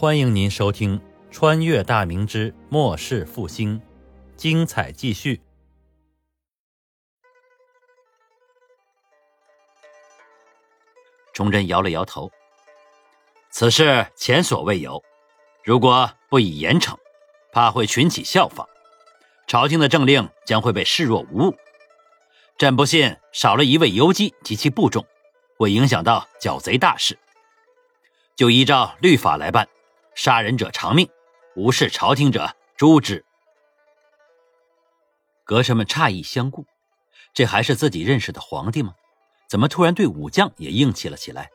[0.00, 0.96] 欢迎您收听
[1.32, 3.80] 《穿越大明之末世复兴》，
[4.36, 5.40] 精彩继续。
[11.32, 12.30] 崇祯摇了摇头，
[13.50, 15.02] 此事前所未有，
[15.64, 16.96] 如果不以严惩，
[17.50, 18.68] 怕会群起效仿，
[19.48, 21.56] 朝廷的政令将会被视若无物。
[22.56, 25.04] 朕不信少了一位游击及其部众，
[25.56, 27.18] 会影响到剿贼大事。
[28.36, 29.68] 就依照律法来办。
[30.18, 31.08] 杀人者偿命，
[31.54, 33.24] 无视朝廷者诛之。
[35.44, 36.66] 阁臣们诧异相顾，
[37.32, 38.96] 这还是自己认识的皇帝吗？
[39.48, 41.48] 怎么突然对武将也硬气了起来？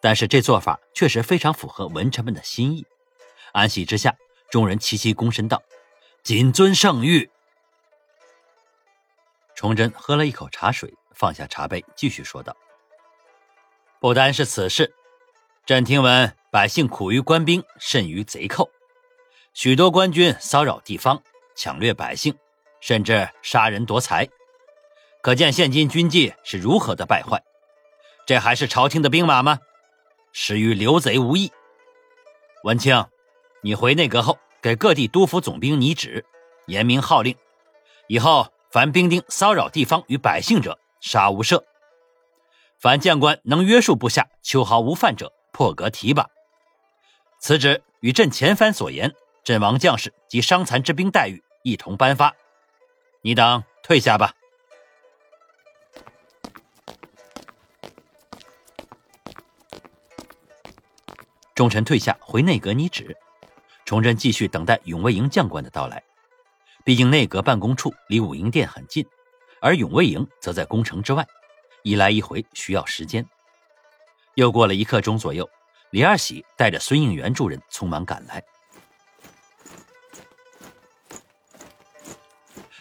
[0.00, 2.86] 但是这做法确实非常符合文臣们的心意。
[3.50, 4.14] 安喜之下，
[4.52, 5.60] 众人齐齐躬身道
[6.22, 7.28] ：“谨遵圣谕。”
[9.56, 12.56] 崇祯喝了一口茶水，放下茶杯，继续说道
[13.98, 14.94] ：“不单是此事，
[15.66, 18.70] 朕听闻。”百姓苦于官兵，甚于贼寇，
[19.52, 21.22] 许多官军骚扰地方，
[21.54, 22.34] 抢掠百姓，
[22.80, 24.26] 甚至杀人夺财，
[25.20, 27.42] 可见现今军纪是如何的败坏。
[28.24, 29.58] 这还是朝廷的兵马吗？
[30.32, 31.52] 实与刘贼无异。
[32.64, 33.04] 文清，
[33.62, 36.24] 你回内阁后，给各地督府总兵拟旨，
[36.66, 37.36] 严明号令：
[38.06, 41.62] 以后凡兵丁骚扰地方与百姓者，杀无赦；
[42.80, 46.26] 凡将官能约束部下秋毫无犯者，破格提拔。
[47.38, 52.34] 此旨与朕前番所言，阵亡将士及伤残之兵待遇一同颁发。
[53.22, 54.34] 你等退下吧。
[61.54, 63.16] 众臣退下，回内阁拟旨。
[63.84, 66.02] 崇祯继续等待永卫营将官的到来。
[66.84, 69.06] 毕竟内阁办公处离武英殿很近，
[69.60, 71.26] 而永卫营则在宫城之外，
[71.82, 73.26] 一来一回需要时间。
[74.34, 75.48] 又过了一刻钟左右。
[75.90, 78.44] 李二喜带着孙应元诸人匆忙赶来。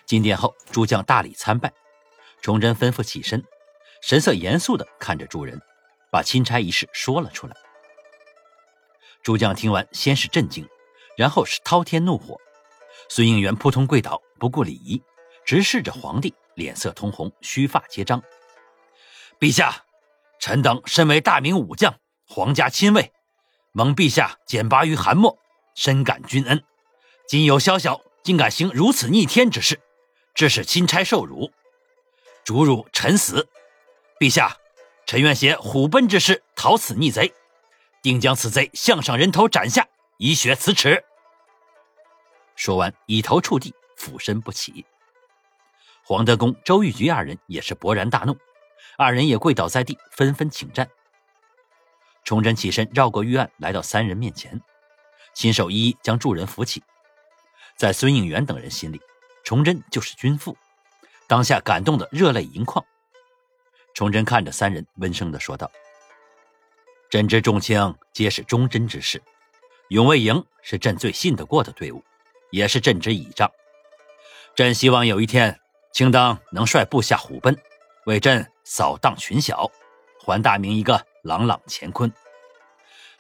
[0.05, 1.71] 进殿后，诸将大礼参拜。
[2.41, 3.43] 崇祯吩咐起身，
[4.01, 5.61] 神色严肃的看着诸人，
[6.11, 7.55] 把钦差一事说了出来。
[9.21, 10.67] 诸将听完，先是震惊，
[11.17, 12.37] 然后是滔天怒火。
[13.09, 15.01] 孙应元扑通跪倒，不顾礼仪，
[15.45, 18.21] 直视着皇帝，脸色通红，须发皆张。
[19.39, 19.85] 陛下，
[20.39, 21.93] 臣等身为大明武将。
[22.29, 23.13] 皇家亲卫，
[23.71, 25.39] 蒙陛下简拔于寒墨，
[25.75, 26.61] 深感君恩。
[27.25, 29.79] 今有宵小，竟敢行如此逆天之事，
[30.35, 31.49] 致使钦差受辱，
[32.43, 33.47] 主辱臣死。
[34.19, 34.57] 陛下，
[35.05, 37.33] 臣愿携虎贲之师讨此逆贼，
[38.01, 39.87] 定将此贼项上人头斩下，
[40.17, 41.03] 以雪辞耻。
[42.57, 44.85] 说完，以头触地，俯身不起。
[46.03, 48.37] 黄德公、周玉菊二人也是勃然大怒，
[48.97, 50.89] 二人也跪倒在地，纷纷请战。
[52.27, 54.61] 崇祯起身，绕过御案，来到三人面前，
[55.33, 56.83] 亲手一一将众人扶起。
[57.77, 58.99] 在孙应元等人心里，
[59.45, 60.57] 崇祯就是君父，
[61.25, 62.85] 当下感动的热泪盈眶。
[63.93, 65.71] 崇祯看着三人，温声的说道
[67.09, 69.23] ：“朕知众卿皆是忠贞之士，
[69.87, 72.03] 永卫营是朕最信得过的队伍，
[72.51, 73.49] 也是朕之倚仗。
[74.53, 75.57] 朕希望有一天，
[75.93, 77.57] 卿当能率部下虎奔，
[78.05, 79.71] 为朕扫荡群小，
[80.19, 82.11] 还大明一个。”朗朗乾坤，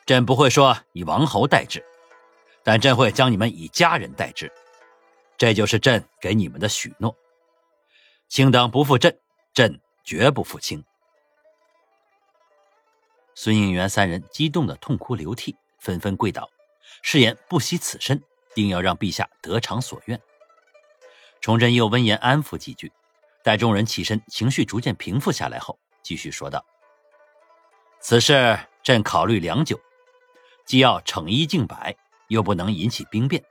[0.05, 1.83] 朕不会说以王侯代之，
[2.63, 4.51] 但朕会将你们以家人待之，
[5.37, 7.15] 这就是朕给你们的许诺。
[8.29, 9.19] 卿等不负朕，
[9.53, 10.83] 朕绝不负卿。
[13.35, 16.49] 孙应元三人激动的痛哭流涕，纷纷跪倒，
[17.01, 18.23] 誓言不惜此身，
[18.55, 20.19] 定要让陛下得偿所愿。
[21.39, 22.91] 崇祯又温言安抚几句，
[23.43, 26.65] 待众人起身，情绪逐渐平复下来后，继续说道。
[27.99, 29.79] 此事朕考虑良久，
[30.65, 31.95] 既要惩一儆百，
[32.27, 33.43] 又不能引起兵变。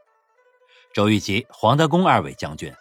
[0.94, 2.72] 周玉吉、黄德功二位将军，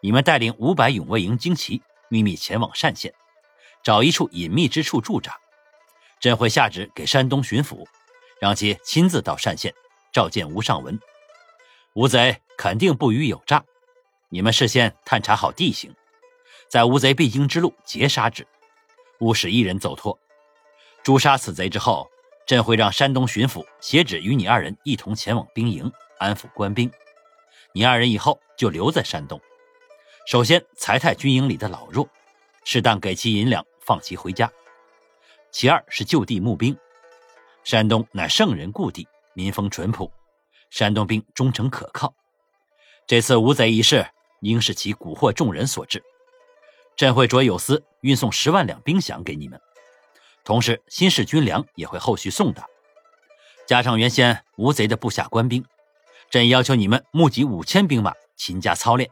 [0.00, 3.12] 你们带领五百勇卫营精骑，秘密前往单县，
[3.82, 5.36] 找一处隐秘之处驻扎。
[6.20, 7.84] 朕会下旨给山东巡抚，
[8.40, 9.74] 让其亲自到单县
[10.12, 10.98] 召见吴尚文。
[11.94, 13.64] 吴贼肯定不予有诈，
[14.28, 15.92] 你们事先探查好地形，
[16.68, 18.46] 在吴贼必经之路截杀之，
[19.18, 20.16] 勿使一人走脱。
[21.08, 22.06] 诛杀此贼之后，
[22.44, 26.92] 朕会让山东巡抚写旨与你二人一同前往兵营安抚官兵。
[27.72, 29.40] 你二人以后就留在山东，
[30.26, 32.06] 首先裁汰军营里的老弱，
[32.62, 34.52] 适当给其银两，放其回家。
[35.50, 36.76] 其二是就地募兵。
[37.64, 40.12] 山东乃圣人故地，民风淳朴，
[40.68, 42.12] 山东兵忠诚可靠。
[43.06, 44.06] 这次无贼一事，
[44.40, 46.04] 应是其蛊惑众人所致。
[46.98, 49.58] 朕会着有司运送十万两兵饷给你们。
[50.48, 52.66] 同时，新式军粮也会后续送达。
[53.66, 55.62] 加上原先吴贼的部下官兵，
[56.30, 59.10] 朕要求你们募集五千兵马，勤加操练，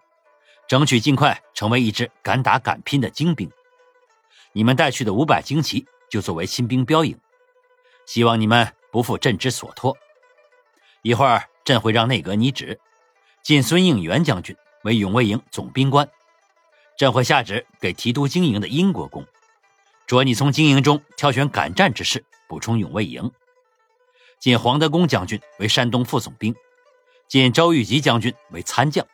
[0.66, 3.50] 争取尽快成为一支敢打敢拼的精兵。
[4.54, 7.14] 你们带去的五百精骑就作为新兵标营，
[8.06, 9.94] 希望你们不负朕之所托。
[11.02, 12.80] 一会儿，朕会让内阁拟旨，
[13.42, 16.08] 晋孙应元将军为永卫营总兵官。
[16.96, 19.22] 朕会下旨给提督经营的英国公，
[20.06, 23.32] 着你从经营中挑选敢战之士，补充永卫营。
[24.38, 26.54] 晋黄德功将军为山东副总兵，
[27.26, 29.04] 晋周玉吉将军为参将。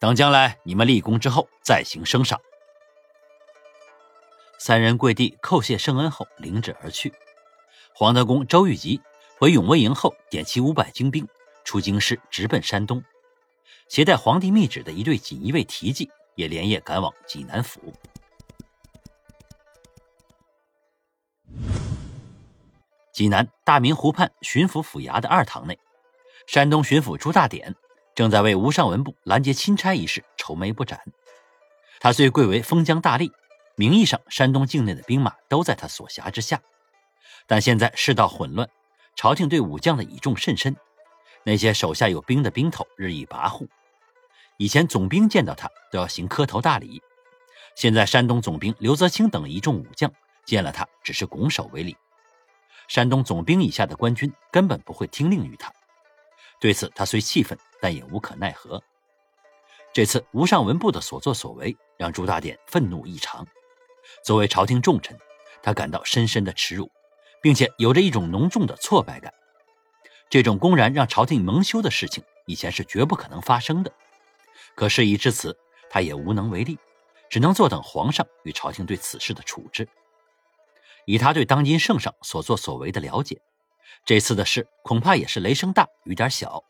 [0.00, 2.40] 等将来你们立功之后，再行升赏。
[4.58, 7.12] 三人跪地叩谢圣恩后，领旨而去。
[7.94, 9.00] 黄德功、周玉吉
[9.38, 11.28] 回永卫营后，点齐五百精兵，
[11.64, 13.04] 出京师直奔山东。
[13.88, 17.92] 携带皇帝密旨的一队锦衣卫提骑也连夜赶往济南府。
[23.14, 25.78] 济南大明湖畔巡抚府衙的二堂内，
[26.48, 27.76] 山东巡抚朱大典
[28.12, 31.00] 正在为吴尚文部拦截钦差一事愁眉不展。
[32.00, 33.30] 他虽贵为封疆大吏，
[33.76, 36.60] 名义上山东境内的兵马都在他所辖之下，
[37.46, 38.68] 但现在世道混乱，
[39.14, 40.76] 朝廷对武将的倚重甚深，
[41.44, 43.68] 那些手下有兵的兵头日益跋扈。
[44.56, 47.00] 以前总兵见到他都要行磕头大礼，
[47.76, 50.12] 现在山东总兵刘泽清等一众武将
[50.44, 51.96] 见了他只是拱手为礼。
[52.88, 55.72] 山东总兵以下的官军根本不会听令于他，
[56.60, 58.82] 对此他虽气愤，但也无可奈何。
[59.92, 63.46] 这次吴尚文部的所作所为让朱大典愤怒异常。
[64.22, 65.18] 作为朝廷重臣，
[65.62, 66.90] 他感到深深的耻辱，
[67.40, 69.32] 并且有着一种浓重的挫败感。
[70.28, 73.92] 这种公然让朝廷蒙羞的事情，以前是绝不可能发生的。
[74.74, 75.56] 可事已至此，
[75.88, 76.78] 他也无能为力，
[77.30, 79.88] 只能坐等皇上与朝廷对此事的处置。
[81.06, 83.40] 以他对当今圣上所作所为的了解，
[84.04, 86.62] 这次的事恐怕也是雷声大雨点小，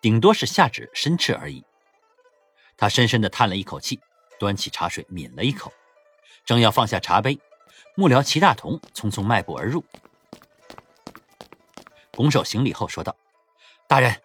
[0.00, 1.64] 顶多是下旨申斥而已。
[2.76, 4.00] 他深深地叹了一口气，
[4.38, 5.72] 端起茶水抿了一口，
[6.44, 7.38] 正要放下茶杯，
[7.94, 9.84] 幕僚齐大同匆匆迈步而入，
[12.12, 13.16] 拱手行礼后说道
[13.86, 14.20] ：“大人，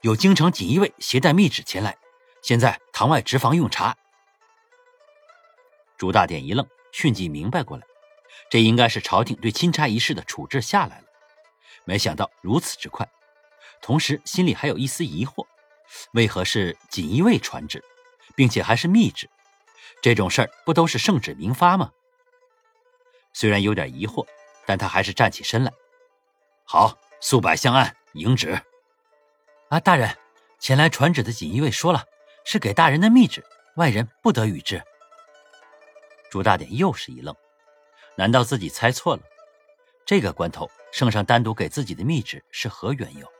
[0.00, 1.96] 有京城锦衣卫携带密旨前来，
[2.42, 3.96] 现在堂外执房用茶。”
[5.98, 7.86] 朱大典一愣，迅即明白过来。
[8.50, 11.04] 这应该是朝廷对钦差一事的处置下来了，
[11.84, 13.08] 没想到如此之快，
[13.80, 15.46] 同时心里还有一丝疑惑：
[16.12, 17.82] 为何是锦衣卫传旨，
[18.36, 19.28] 并且还是密旨？
[20.02, 21.92] 这种事儿不都是圣旨明发吗？
[23.32, 24.26] 虽然有点疑惑，
[24.66, 25.72] 但他还是站起身来。
[26.64, 28.60] 好，素柏相案，迎旨。
[29.68, 30.14] 啊，大人，
[30.58, 32.04] 前来传旨的锦衣卫说了，
[32.44, 33.44] 是给大人的密旨，
[33.76, 34.82] 外人不得与之。
[36.30, 37.34] 朱大典又是一愣。
[38.16, 39.22] 难道自己猜错了？
[40.04, 43.32] 这个关头，圣上单独给自己的密旨是何缘由？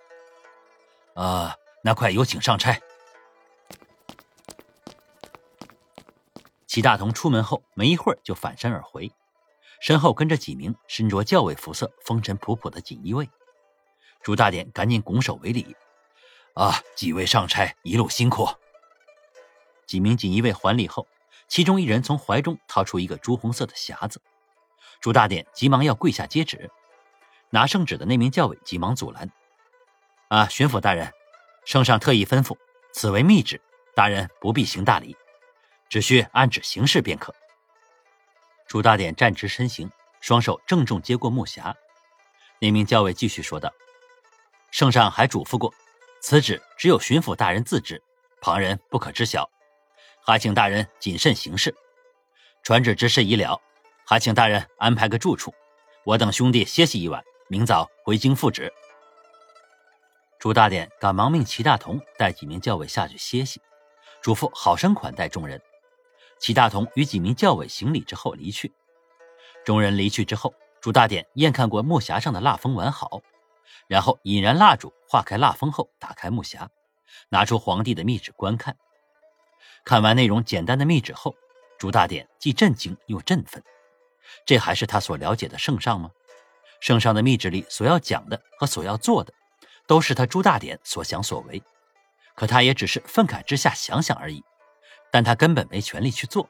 [1.15, 2.81] 啊，那快有请上差。
[6.67, 9.13] 齐大同出门后没一会儿就返身而回，
[9.81, 13.29] 身后跟着几名身着教尉服色、风尘仆仆的锦衣卫。
[14.23, 15.77] 朱大典赶紧拱手为礼
[16.55, 18.49] ：“啊，几位上差一路辛苦。”
[19.85, 21.07] 几名锦衣卫还礼后，
[21.47, 24.23] 其中一人从怀中掏出一个朱红色的匣子。
[25.03, 26.71] 朱大典急忙要跪下接旨，
[27.51, 29.29] 拿圣旨的那名教委急忙阻拦
[30.31, 31.13] ：“啊，巡抚大人，
[31.65, 32.57] 圣上特意吩咐，
[32.93, 33.61] 此为密旨，
[33.97, 35.17] 大人不必行大礼，
[35.89, 37.35] 只需按旨行事便可。”
[38.69, 39.91] 朱大典站直身形，
[40.21, 41.75] 双手郑重接过木匣。
[42.61, 43.73] 那名教委继续说道
[44.71, 45.75] ：“圣上还嘱咐过，
[46.21, 48.01] 此旨只有巡抚大人自知，
[48.41, 49.51] 旁人不可知晓，
[50.25, 51.75] 还请大人谨慎行事。
[52.63, 53.61] 传旨之事已了。”
[54.13, 55.55] 还请大人安排个住处，
[56.05, 58.71] 我等兄弟歇息一晚，明早回京复旨。
[60.39, 63.59] 朱大典赶忙命齐大同带几名教委下去歇息，
[64.21, 65.59] 嘱咐好生款待众人。
[66.39, 68.71] 齐大同与几名教委行礼之后离去。
[69.65, 70.53] 众人离去之后，
[70.83, 73.23] 朱大典验看过木匣上的蜡封完好，
[73.89, 76.69] 然后引燃蜡烛，化开蜡封后，打开木匣，
[77.31, 78.77] 拿出皇帝的密旨观看。
[79.87, 81.35] 看完内容简单的密旨后，
[81.79, 83.65] 朱大典既震惊又振奋。
[84.45, 86.11] 这还是他所了解的圣上吗？
[86.81, 89.33] 圣上的密旨里所要讲的和所要做的，
[89.87, 91.63] 都是他朱大典所想所为。
[92.35, 94.43] 可他也只是愤慨之下想想而已，
[95.11, 96.49] 但他根本没权利去做。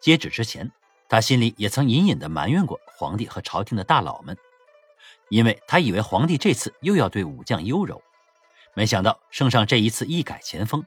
[0.00, 0.70] 接旨之前，
[1.08, 4.36] 他心里也曾隐隐的埋怨过皇帝和朝廷的大佬们，
[5.28, 8.02] 因为他以为皇帝这次又要对武将优柔，
[8.74, 10.84] 没想到圣上这一次一改前锋，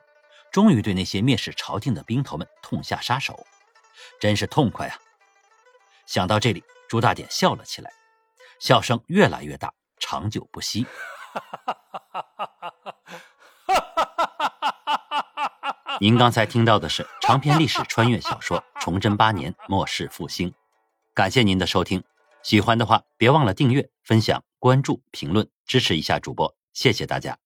[0.52, 3.48] 终于对那些蔑视朝廷的兵头们痛下杀手，
[4.20, 5.00] 真是痛快啊！
[6.06, 7.92] 想到这里，朱大典笑了起来，
[8.60, 10.86] 笑声越来越大，长久不息。
[16.02, 20.52] 您刚才听到的是长篇历史穿越小说《崇祯八年末世复兴》，
[21.14, 22.04] 感谢您的收听。
[22.44, 27.45] 喜欢的话，别忘了订阅、分享、关注、评论，支持一下主播，谢谢大家。